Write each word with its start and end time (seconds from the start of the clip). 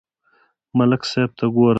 ملک 0.77 1.01
صاحب 1.11 1.31
ته 1.37 1.45
گوره 1.53 1.69